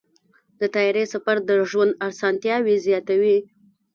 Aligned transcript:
د 0.59 0.61
طیارې 0.75 1.03
سفر 1.13 1.35
د 1.49 1.51
ژوند 1.69 1.93
اسانتیاوې 2.09 2.75
زیاتوي. 2.85 3.37